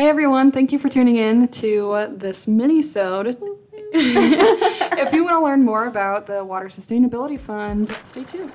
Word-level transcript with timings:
Hey 0.00 0.08
everyone, 0.08 0.50
thank 0.50 0.72
you 0.72 0.78
for 0.78 0.88
tuning 0.88 1.16
in 1.16 1.48
to 1.48 2.06
this 2.10 2.48
mini-sode. 2.48 3.36
if 3.92 5.12
you 5.12 5.24
want 5.24 5.36
to 5.36 5.44
learn 5.44 5.62
more 5.62 5.88
about 5.88 6.26
the 6.26 6.42
Water 6.42 6.68
Sustainability 6.68 7.38
Fund, 7.38 7.90
stay 8.02 8.24
tuned. 8.24 8.50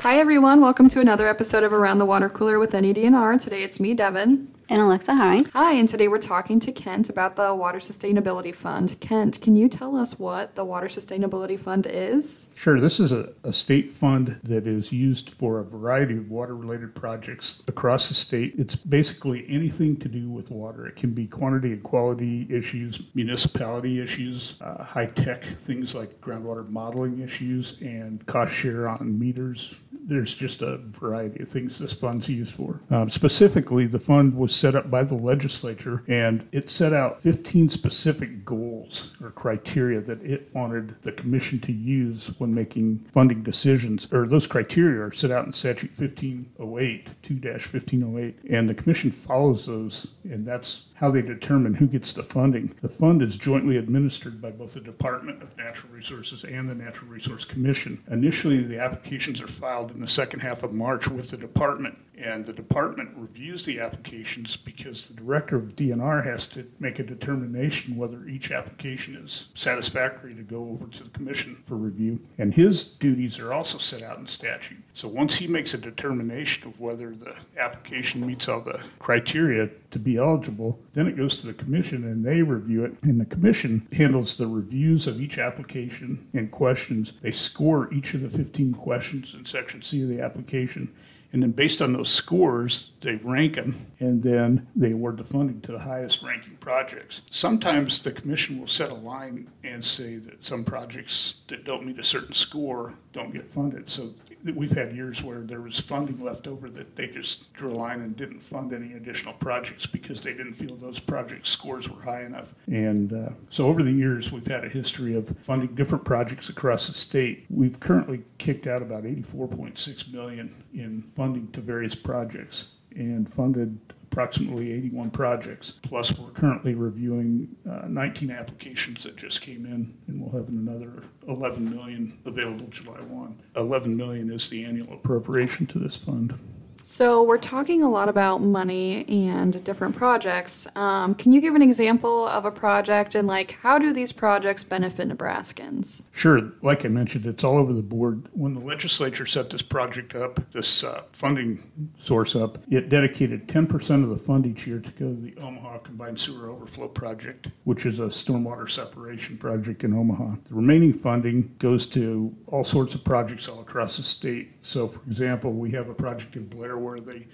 Hi 0.00 0.18
everyone, 0.18 0.60
welcome 0.60 0.88
to 0.88 0.98
another 0.98 1.28
episode 1.28 1.62
of 1.62 1.72
Around 1.72 1.98
the 1.98 2.04
Water 2.04 2.28
Cooler 2.28 2.58
with 2.58 2.72
NEDNR. 2.72 3.40
Today 3.40 3.62
it's 3.62 3.78
me, 3.78 3.94
Dehvynne. 3.94 4.48
And 4.70 4.80
Alexa, 4.80 5.16
hi. 5.16 5.38
Hi, 5.52 5.72
and 5.72 5.88
today 5.88 6.06
we're 6.06 6.18
talking 6.18 6.60
to 6.60 6.70
Kent 6.70 7.08
about 7.08 7.34
the 7.34 7.52
Water 7.52 7.80
Sustainability 7.80 8.54
Fund. 8.54 8.96
Kent, 9.00 9.40
can 9.40 9.56
you 9.56 9.68
tell 9.68 9.96
us 9.96 10.16
what 10.16 10.54
the 10.54 10.64
Water 10.64 10.86
Sustainability 10.86 11.58
Fund 11.58 11.88
is? 11.90 12.50
Sure. 12.54 12.80
This 12.80 13.00
is 13.00 13.10
a, 13.10 13.32
a 13.42 13.52
state 13.52 13.92
fund 13.92 14.38
that 14.44 14.68
is 14.68 14.92
used 14.92 15.30
for 15.30 15.58
a 15.58 15.64
variety 15.64 16.16
of 16.16 16.30
water 16.30 16.54
related 16.54 16.94
projects 16.94 17.64
across 17.66 18.06
the 18.10 18.14
state. 18.14 18.54
It's 18.58 18.76
basically 18.76 19.44
anything 19.48 19.96
to 19.96 20.08
do 20.08 20.30
with 20.30 20.52
water. 20.52 20.86
It 20.86 20.94
can 20.94 21.14
be 21.14 21.26
quantity 21.26 21.72
and 21.72 21.82
quality 21.82 22.46
issues, 22.48 23.02
municipality 23.12 24.00
issues, 24.00 24.54
uh, 24.60 24.84
high 24.84 25.06
tech 25.06 25.42
things 25.42 25.96
like 25.96 26.20
groundwater 26.20 26.68
modeling 26.68 27.18
issues, 27.18 27.74
and 27.80 28.24
cost 28.26 28.54
share 28.54 28.88
on 28.88 29.18
meters. 29.18 29.80
There's 30.06 30.34
just 30.34 30.62
a 30.62 30.78
variety 30.78 31.42
of 31.42 31.48
things 31.48 31.78
this 31.78 31.92
fund's 31.92 32.28
used 32.28 32.54
for. 32.54 32.80
Um, 32.90 33.10
specifically, 33.10 33.86
the 33.86 34.00
fund 34.00 34.34
was 34.34 34.54
set 34.54 34.74
up 34.74 34.90
by 34.90 35.04
the 35.04 35.14
legislature 35.14 36.02
and 36.08 36.46
it 36.52 36.70
set 36.70 36.92
out 36.92 37.22
15 37.22 37.68
specific 37.68 38.44
goals 38.44 39.16
or 39.22 39.30
criteria 39.30 40.00
that 40.00 40.22
it 40.22 40.50
wanted 40.54 41.00
the 41.02 41.12
commission 41.12 41.60
to 41.60 41.72
use 41.72 42.28
when 42.38 42.54
making 42.54 43.06
funding 43.12 43.42
decisions. 43.42 44.08
Or 44.12 44.26
those 44.26 44.46
criteria 44.46 45.02
are 45.04 45.12
set 45.12 45.30
out 45.30 45.46
in 45.46 45.52
statute 45.52 45.90
1508, 45.90 47.10
2 47.22 47.34
1508, 47.34 48.38
and 48.50 48.68
the 48.68 48.74
commission 48.74 49.10
follows 49.10 49.66
those, 49.66 50.08
and 50.24 50.46
that's 50.46 50.86
how 50.94 51.10
they 51.10 51.22
determine 51.22 51.74
who 51.74 51.86
gets 51.86 52.12
the 52.12 52.22
funding. 52.22 52.74
The 52.82 52.88
fund 52.88 53.22
is 53.22 53.36
jointly 53.36 53.76
administered 53.78 54.40
by 54.40 54.50
both 54.50 54.74
the 54.74 54.80
Department 54.80 55.42
of 55.42 55.56
Natural 55.56 55.92
Resources 55.92 56.44
and 56.44 56.68
the 56.68 56.74
Natural 56.74 57.10
Resource 57.10 57.44
Commission. 57.44 58.02
Initially, 58.10 58.62
the 58.62 58.78
applications 58.78 59.40
are 59.40 59.46
filed 59.46 59.89
in 59.90 60.00
the 60.00 60.08
second 60.08 60.40
half 60.40 60.62
of 60.62 60.72
March 60.72 61.08
with 61.08 61.30
the 61.30 61.36
department, 61.36 61.98
and 62.20 62.44
the 62.44 62.52
department 62.52 63.10
reviews 63.16 63.64
the 63.64 63.80
applications 63.80 64.56
because 64.56 65.08
the 65.08 65.14
director 65.14 65.56
of 65.56 65.74
DNR 65.74 66.24
has 66.24 66.46
to 66.48 66.70
make 66.78 66.98
a 66.98 67.02
determination 67.02 67.96
whether 67.96 68.26
each 68.26 68.50
application 68.50 69.16
is 69.16 69.48
satisfactory 69.54 70.34
to 70.34 70.42
go 70.42 70.68
over 70.68 70.86
to 70.86 71.04
the 71.04 71.10
commission 71.10 71.54
for 71.54 71.76
review. 71.76 72.20
And 72.38 72.52
his 72.52 72.84
duties 72.84 73.38
are 73.38 73.52
also 73.52 73.78
set 73.78 74.02
out 74.02 74.18
in 74.18 74.26
statute. 74.26 74.78
So 74.92 75.08
once 75.08 75.36
he 75.36 75.46
makes 75.46 75.72
a 75.72 75.78
determination 75.78 76.68
of 76.68 76.78
whether 76.78 77.14
the 77.14 77.34
application 77.58 78.26
meets 78.26 78.48
all 78.48 78.60
the 78.60 78.82
criteria 78.98 79.70
to 79.90 79.98
be 79.98 80.18
eligible, 80.18 80.78
then 80.92 81.06
it 81.06 81.16
goes 81.16 81.36
to 81.36 81.46
the 81.46 81.54
commission 81.54 82.04
and 82.04 82.24
they 82.24 82.42
review 82.42 82.84
it. 82.84 82.94
And 83.02 83.20
the 83.20 83.24
commission 83.24 83.88
handles 83.92 84.36
the 84.36 84.46
reviews 84.46 85.06
of 85.06 85.20
each 85.20 85.38
application 85.38 86.28
and 86.34 86.50
questions. 86.50 87.14
They 87.22 87.30
score 87.30 87.92
each 87.94 88.12
of 88.14 88.20
the 88.20 88.28
15 88.28 88.74
questions 88.74 89.34
in 89.34 89.44
section 89.44 89.79
Of 89.80 90.08
the 90.08 90.20
application. 90.20 90.92
And 91.32 91.42
then 91.42 91.52
based 91.52 91.80
on 91.80 91.92
those 91.92 92.10
scores, 92.10 92.90
they 93.00 93.14
rank 93.14 93.54
them 93.54 93.86
and 94.00 94.22
then 94.22 94.66
they 94.74 94.92
award 94.92 95.16
the 95.16 95.24
funding 95.24 95.60
to 95.62 95.72
the 95.72 95.78
highest 95.78 96.22
ranking 96.22 96.56
projects. 96.56 97.22
Sometimes 97.30 98.00
the 98.00 98.10
commission 98.12 98.58
will 98.58 98.66
set 98.66 98.90
a 98.90 98.94
line 98.94 99.48
and 99.62 99.84
say 99.84 100.16
that 100.16 100.44
some 100.44 100.64
projects 100.64 101.36
that 101.46 101.64
don't 101.64 101.86
meet 101.86 101.98
a 101.98 102.04
certain 102.04 102.34
score 102.34 102.94
don't 103.12 103.32
get 103.32 103.48
funded. 103.48 103.88
So 103.88 104.12
we've 104.44 104.72
had 104.72 104.94
years 104.94 105.22
where 105.22 105.40
there 105.40 105.60
was 105.60 105.78
funding 105.78 106.18
left 106.20 106.46
over 106.46 106.68
that 106.70 106.96
they 106.96 107.06
just 107.06 107.52
drew 107.52 107.70
a 107.70 107.74
line 107.74 108.00
and 108.00 108.16
didn't 108.16 108.40
fund 108.40 108.72
any 108.72 108.94
additional 108.94 109.34
projects 109.34 109.86
because 109.86 110.20
they 110.20 110.32
didn't 110.32 110.54
feel 110.54 110.76
those 110.76 110.98
project 110.98 111.46
scores 111.46 111.88
were 111.88 112.02
high 112.02 112.24
enough. 112.24 112.54
And 112.66 113.12
uh, 113.12 113.30
so 113.48 113.66
over 113.66 113.82
the 113.82 113.92
years, 113.92 114.32
we've 114.32 114.46
had 114.46 114.64
a 114.64 114.68
history 114.68 115.14
of 115.14 115.34
funding 115.40 115.74
different 115.74 116.04
projects 116.04 116.48
across 116.48 116.86
the 116.86 116.94
state. 116.94 117.46
We've 117.50 117.78
currently 117.80 118.22
kicked 118.38 118.66
out 118.66 118.82
about 118.82 119.04
84.6 119.04 120.12
million 120.12 120.50
in 120.74 121.02
funding 121.14 121.48
to 121.52 121.60
various 121.60 121.94
projects 121.94 122.68
and 122.94 123.32
funded 123.32 123.78
approximately 124.10 124.72
81 124.72 125.10
projects. 125.10 125.70
Plus, 125.70 126.16
we're 126.18 126.30
currently 126.30 126.74
reviewing 126.74 127.54
uh, 127.68 127.86
19 127.86 128.30
applications 128.30 129.04
that 129.04 129.16
just 129.16 129.40
came 129.40 129.64
in, 129.64 129.94
and 130.08 130.20
we'll 130.20 130.32
have 130.32 130.48
another 130.48 131.04
11 131.28 131.70
million 131.70 132.18
available 132.24 132.66
July 132.68 133.00
1. 133.00 133.42
11 133.54 133.96
million 133.96 134.32
is 134.32 134.50
the 134.50 134.64
annual 134.64 134.94
appropriation 134.94 135.66
to 135.66 135.78
this 135.78 135.96
fund. 135.96 136.34
So, 136.82 137.22
we're 137.22 137.36
talking 137.38 137.82
a 137.82 137.90
lot 137.90 138.08
about 138.08 138.40
money 138.40 139.06
and 139.08 139.62
different 139.64 139.94
projects. 139.94 140.66
Um, 140.76 141.14
can 141.14 141.30
you 141.30 141.42
give 141.42 141.54
an 141.54 141.60
example 141.60 142.26
of 142.26 142.46
a 142.46 142.50
project 142.50 143.14
and, 143.14 143.28
like, 143.28 143.58
how 143.62 143.78
do 143.78 143.92
these 143.92 144.12
projects 144.12 144.64
benefit 144.64 145.08
Nebraskans? 145.08 146.04
Sure. 146.12 146.40
Like 146.62 146.86
I 146.86 146.88
mentioned, 146.88 147.26
it's 147.26 147.44
all 147.44 147.58
over 147.58 147.74
the 147.74 147.82
board. 147.82 148.28
When 148.32 148.54
the 148.54 148.62
legislature 148.62 149.26
set 149.26 149.50
this 149.50 149.60
project 149.60 150.14
up, 150.14 150.40
this 150.52 150.82
uh, 150.82 151.02
funding 151.12 151.90
source 151.98 152.34
up, 152.34 152.58
it 152.70 152.88
dedicated 152.88 153.46
10% 153.46 154.02
of 154.02 154.08
the 154.08 154.16
fund 154.16 154.46
each 154.46 154.66
year 154.66 154.78
to 154.78 154.90
go 154.92 155.10
to 155.10 155.20
the 155.20 155.36
Omaha 155.36 155.78
Combined 155.78 156.18
Sewer 156.18 156.48
Overflow 156.48 156.88
Project, 156.88 157.50
which 157.64 157.84
is 157.84 158.00
a 158.00 158.06
stormwater 158.06 158.68
separation 158.68 159.36
project 159.36 159.84
in 159.84 159.92
Omaha. 159.92 160.36
The 160.44 160.54
remaining 160.54 160.94
funding 160.94 161.54
goes 161.58 161.84
to 161.86 162.34
all 162.46 162.64
sorts 162.64 162.94
of 162.94 163.04
projects 163.04 163.48
all 163.48 163.60
across 163.60 163.98
the 163.98 164.02
state. 164.02 164.56
So, 164.62 164.88
for 164.88 165.02
example, 165.06 165.52
we 165.52 165.70
have 165.72 165.88
a 165.88 165.94
project 165.94 166.36
in 166.36 166.46
Blair 166.46 166.69
where 166.78 167.00
they 167.00 167.26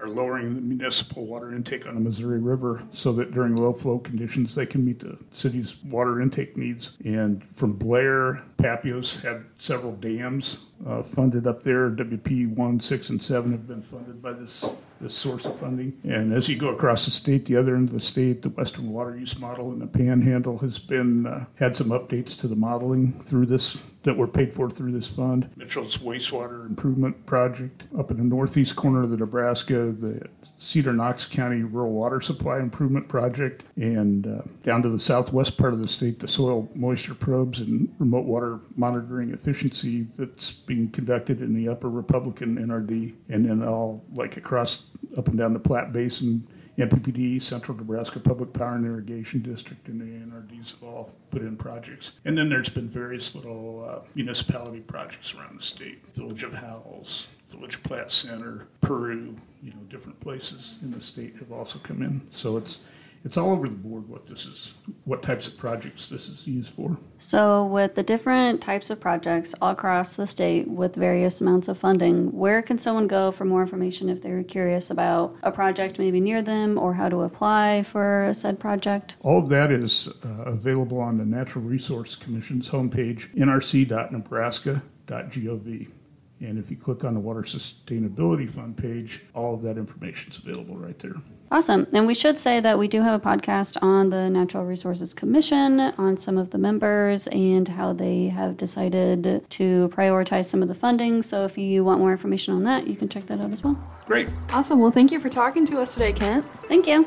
are 0.00 0.08
lowering 0.08 0.54
the 0.54 0.60
municipal 0.60 1.24
water 1.24 1.54
intake 1.54 1.86
on 1.86 1.94
the 1.94 2.00
Missouri 2.00 2.40
River 2.40 2.82
so 2.90 3.12
that 3.12 3.32
during 3.32 3.54
low 3.54 3.72
flow 3.72 3.98
conditions 3.98 4.54
they 4.54 4.66
can 4.66 4.84
meet 4.84 4.98
the 4.98 5.16
city's 5.30 5.76
water 5.84 6.20
intake 6.20 6.56
needs. 6.56 6.96
And 7.04 7.44
from 7.54 7.74
Blair, 7.74 8.42
Papio's 8.64 9.22
had 9.22 9.44
several 9.58 9.92
dams 9.96 10.60
uh, 10.86 11.02
funded 11.02 11.46
up 11.46 11.62
there. 11.62 11.90
WP 11.90 12.48
1, 12.48 12.80
6, 12.80 13.10
and 13.10 13.22
7 13.22 13.52
have 13.52 13.68
been 13.68 13.82
funded 13.82 14.22
by 14.22 14.32
this, 14.32 14.70
this 15.02 15.14
source 15.14 15.44
of 15.44 15.60
funding. 15.60 15.92
And 16.04 16.32
as 16.32 16.48
you 16.48 16.56
go 16.56 16.68
across 16.68 17.04
the 17.04 17.10
state, 17.10 17.44
the 17.44 17.58
other 17.58 17.76
end 17.76 17.88
of 17.88 17.94
the 17.94 18.00
state, 18.00 18.40
the 18.40 18.48
Western 18.48 18.90
Water 18.90 19.18
Use 19.18 19.38
Model 19.38 19.70
and 19.72 19.82
the 19.82 19.86
Panhandle 19.86 20.56
has 20.60 20.78
been 20.78 21.26
uh, 21.26 21.44
had 21.56 21.76
some 21.76 21.88
updates 21.88 22.38
to 22.40 22.48
the 22.48 22.56
modeling 22.56 23.12
through 23.20 23.44
this 23.44 23.82
that 24.02 24.16
were 24.16 24.26
paid 24.26 24.54
for 24.54 24.70
through 24.70 24.92
this 24.92 25.10
fund. 25.10 25.50
Mitchell's 25.56 25.98
wastewater 25.98 26.66
improvement 26.66 27.26
project 27.26 27.84
up 27.98 28.10
in 28.10 28.16
the 28.16 28.24
northeast 28.24 28.76
corner 28.76 29.02
of 29.02 29.10
the 29.10 29.16
Nebraska, 29.18 29.92
the 29.92 30.26
Cedar 30.64 30.94
Knox 30.94 31.26
County 31.26 31.62
Rural 31.62 31.92
Water 31.92 32.20
Supply 32.22 32.58
Improvement 32.58 33.06
Project, 33.06 33.64
and 33.76 34.26
uh, 34.26 34.42
down 34.62 34.82
to 34.82 34.88
the 34.88 34.98
southwest 34.98 35.58
part 35.58 35.74
of 35.74 35.78
the 35.78 35.86
state, 35.86 36.18
the 36.18 36.26
soil 36.26 36.68
moisture 36.74 37.14
probes 37.14 37.60
and 37.60 37.94
remote 37.98 38.24
water 38.24 38.60
monitoring 38.74 39.30
efficiency 39.30 40.06
that's 40.16 40.52
being 40.52 40.90
conducted 40.90 41.42
in 41.42 41.54
the 41.54 41.68
Upper 41.68 41.90
Republican 41.90 42.56
NRD, 42.56 43.14
and 43.28 43.44
then 43.44 43.62
all 43.62 44.02
like 44.14 44.38
across 44.38 44.86
up 45.18 45.28
and 45.28 45.36
down 45.36 45.52
the 45.52 45.60
Platte 45.60 45.92
Basin 45.92 46.48
NPPD, 46.78 47.40
Central 47.40 47.76
Nebraska 47.76 48.18
Public 48.18 48.52
Power 48.52 48.74
and 48.74 48.84
Irrigation 48.84 49.40
District, 49.40 49.86
and 49.88 50.00
the 50.00 50.04
NRDs 50.04 50.72
have 50.72 50.82
all 50.82 51.14
put 51.30 51.42
in 51.42 51.56
projects. 51.56 52.14
And 52.24 52.36
then 52.36 52.48
there's 52.48 52.68
been 52.68 52.88
various 52.88 53.34
little 53.34 53.88
uh, 53.88 54.06
municipality 54.14 54.80
projects 54.80 55.34
around 55.34 55.58
the 55.58 55.62
state 55.62 56.04
Village 56.14 56.42
of 56.42 56.54
Howells, 56.54 57.28
Village 57.48 57.76
of 57.76 57.82
Platte 57.84 58.10
Center, 58.10 58.66
Peru, 58.80 59.36
you 59.62 59.70
know, 59.70 59.80
different 59.88 60.18
places 60.20 60.78
in 60.82 60.90
the 60.90 61.00
state 61.00 61.36
have 61.38 61.52
also 61.52 61.78
come 61.78 62.02
in. 62.02 62.26
So 62.30 62.56
it's 62.56 62.80
it's 63.24 63.38
all 63.38 63.52
over 63.52 63.66
the 63.68 63.74
board 63.74 64.06
what 64.08 64.26
this 64.26 64.44
is, 64.44 64.74
what 65.04 65.22
types 65.22 65.46
of 65.46 65.56
projects 65.56 66.06
this 66.06 66.28
is 66.28 66.48
used 66.48 66.74
for. 66.74 66.98
So, 67.18 67.64
with 67.66 67.94
the 67.94 68.02
different 68.02 68.60
types 68.60 68.90
of 68.90 69.00
projects 69.00 69.54
all 69.60 69.70
across 69.70 70.16
the 70.16 70.26
state 70.26 70.66
with 70.68 70.96
various 70.96 71.40
amounts 71.40 71.68
of 71.68 71.78
funding, 71.78 72.32
where 72.32 72.60
can 72.62 72.78
someone 72.78 73.06
go 73.06 73.30
for 73.30 73.44
more 73.44 73.62
information 73.62 74.08
if 74.08 74.20
they're 74.22 74.42
curious 74.42 74.90
about 74.90 75.36
a 75.42 75.52
project 75.52 75.98
maybe 75.98 76.20
near 76.20 76.42
them 76.42 76.78
or 76.78 76.94
how 76.94 77.08
to 77.08 77.22
apply 77.22 77.82
for 77.82 78.24
a 78.24 78.34
said 78.34 78.58
project? 78.58 79.16
All 79.20 79.38
of 79.38 79.48
that 79.50 79.70
is 79.70 80.08
uh, 80.24 80.44
available 80.44 81.00
on 81.00 81.18
the 81.18 81.24
Natural 81.24 81.64
Resource 81.64 82.16
Commission's 82.16 82.70
homepage, 82.70 83.32
nrc.nebraska.gov. 83.34 85.92
And 86.40 86.58
if 86.58 86.70
you 86.70 86.76
click 86.76 87.04
on 87.04 87.14
the 87.14 87.20
Water 87.20 87.42
Sustainability 87.42 88.50
Fund 88.50 88.76
page, 88.76 89.22
all 89.34 89.54
of 89.54 89.62
that 89.62 89.78
information 89.78 90.30
is 90.30 90.38
available 90.38 90.76
right 90.76 90.98
there. 90.98 91.14
Awesome. 91.50 91.86
And 91.92 92.06
we 92.06 92.14
should 92.14 92.36
say 92.36 92.60
that 92.60 92.78
we 92.78 92.88
do 92.88 93.02
have 93.02 93.18
a 93.18 93.24
podcast 93.24 93.80
on 93.82 94.10
the 94.10 94.28
Natural 94.28 94.64
Resources 94.64 95.14
Commission, 95.14 95.80
on 95.80 96.16
some 96.16 96.36
of 96.36 96.50
the 96.50 96.58
members, 96.58 97.28
and 97.28 97.68
how 97.68 97.92
they 97.92 98.26
have 98.26 98.56
decided 98.56 99.46
to 99.50 99.88
prioritize 99.94 100.46
some 100.46 100.62
of 100.62 100.68
the 100.68 100.74
funding. 100.74 101.22
So 101.22 101.44
if 101.44 101.56
you 101.56 101.84
want 101.84 102.00
more 102.00 102.10
information 102.10 102.54
on 102.54 102.64
that, 102.64 102.88
you 102.88 102.96
can 102.96 103.08
check 103.08 103.26
that 103.26 103.40
out 103.40 103.52
as 103.52 103.62
well. 103.62 103.78
Great. 104.04 104.34
Awesome. 104.50 104.80
Well, 104.80 104.90
thank 104.90 105.12
you 105.12 105.20
for 105.20 105.30
talking 105.30 105.64
to 105.66 105.80
us 105.80 105.94
today, 105.94 106.12
Kent. 106.12 106.44
Thank 106.64 106.86
you. 106.88 107.04